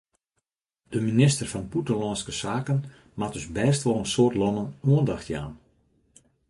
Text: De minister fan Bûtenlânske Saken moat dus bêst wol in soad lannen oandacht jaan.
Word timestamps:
De 0.91 0.99
minister 1.09 1.45
fan 1.51 1.65
Bûtenlânske 1.71 2.33
Saken 2.41 2.79
moat 3.17 3.33
dus 3.35 3.47
bêst 3.57 3.83
wol 3.85 3.99
in 4.01 4.11
soad 4.13 4.33
lannen 4.41 4.69
oandacht 4.91 5.27
jaan. 5.33 5.53